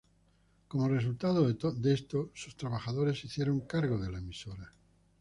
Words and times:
Como 0.67 0.87
resultado 0.89 1.39
de 1.79 1.93
esto, 1.93 2.31
sus 2.33 2.57
trabajadores 2.57 3.19
se 3.21 3.27
hicieron 3.27 3.59
cargo 3.67 3.99
de 3.99 4.09
la 4.11 4.17
emisora. 4.17 4.73